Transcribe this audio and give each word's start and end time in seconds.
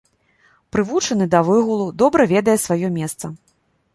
Прывучаны 0.75 1.27
да 1.35 1.41
выгулу, 1.51 1.85
добра 2.03 2.27
ведае 2.33 2.57
сваё 2.65 2.87
месца. 2.99 3.25